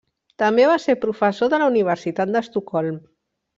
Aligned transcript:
També 0.43 0.63
va 0.71 0.77
ser 0.85 0.95
professor 1.03 1.53
de 1.55 1.61
la 1.65 1.69
Universitat 1.73 2.35
d'Estocolm. 2.39 3.01